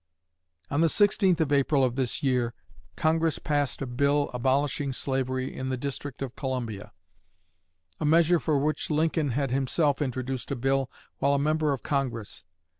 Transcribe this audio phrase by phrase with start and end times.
[0.71, 2.55] On the 16th of April of this year,
[2.95, 6.91] Congress passed a bill abolishing slavery in the District of Columbia
[7.99, 12.43] a measure for which Lincoln had himself introduced a bill while a member of Congress.